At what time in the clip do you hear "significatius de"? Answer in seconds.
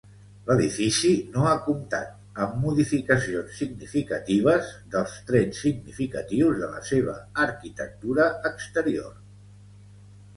5.65-6.71